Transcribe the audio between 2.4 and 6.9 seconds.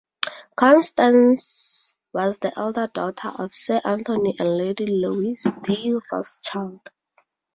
elder daughter of Sir Anthony and Lady Louise de Rothschild.